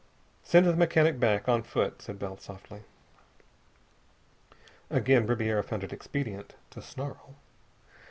"Send 0.41 0.65
the 0.65 0.75
mechanic 0.75 1.19
back, 1.19 1.47
on 1.47 1.61
foot," 1.61 2.01
said 2.01 2.17
Bell 2.17 2.35
softly. 2.35 2.81
Again 4.89 5.27
Ribiera 5.27 5.61
found 5.63 5.83
it 5.83 5.93
expedient 5.93 6.55
to 6.71 6.81
snarl. 6.81 7.35